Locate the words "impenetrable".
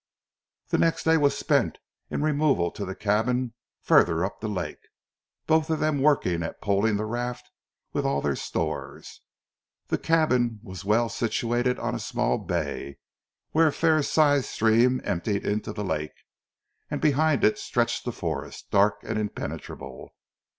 19.19-20.15